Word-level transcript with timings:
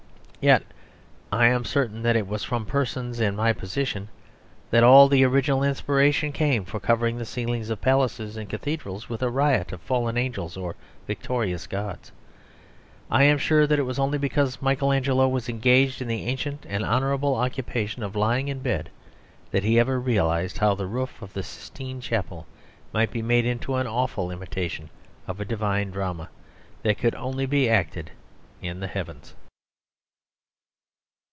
Yet 0.43 0.63
I 1.31 1.49
am 1.49 1.65
certain 1.65 2.01
that 2.01 2.15
it 2.15 2.25
was 2.27 2.43
from 2.43 2.65
persons 2.65 3.19
in 3.19 3.35
my 3.35 3.53
position 3.53 4.09
that 4.71 4.83
all 4.83 5.07
the 5.07 5.23
original 5.23 5.61
inspiration 5.61 6.31
came 6.31 6.65
for 6.65 6.79
covering 6.79 7.19
the 7.19 7.25
ceilings 7.27 7.69
of 7.69 7.79
palaces 7.79 8.37
and 8.37 8.49
cathedrals 8.49 9.07
with 9.07 9.21
a 9.21 9.29
riot 9.29 9.71
of 9.71 9.81
fallen 9.83 10.17
angels 10.17 10.57
or 10.57 10.75
victorious 11.05 11.67
gods. 11.67 12.11
I 13.11 13.21
am 13.21 13.37
sure 13.37 13.67
that 13.67 13.77
it 13.77 13.83
was 13.83 13.99
only 13.99 14.17
because 14.17 14.63
Michael 14.63 14.91
Angelo 14.91 15.27
was 15.27 15.47
engaged 15.47 16.01
in 16.01 16.07
the 16.07 16.25
ancient 16.25 16.65
and 16.67 16.83
honourable 16.83 17.35
occupation 17.35 18.01
of 18.01 18.15
lying 18.15 18.47
in 18.47 18.61
bed 18.61 18.89
that 19.51 19.63
he 19.63 19.77
ever 19.79 19.99
realized 19.99 20.57
how 20.57 20.73
the 20.73 20.87
roof 20.87 21.21
of 21.21 21.33
the 21.33 21.43
Sistine 21.43 22.01
Chapel 22.01 22.47
might 22.91 23.11
be 23.11 23.21
made 23.21 23.45
into 23.45 23.75
an 23.75 23.85
awful 23.85 24.31
imitation 24.31 24.89
of 25.27 25.39
a 25.39 25.45
divine 25.45 25.91
drama 25.91 26.29
that 26.81 26.97
could 26.97 27.13
only 27.13 27.45
be 27.45 27.69
acted 27.69 28.09
in 28.59 28.79
the 28.79 28.87
heavens. 28.87 29.35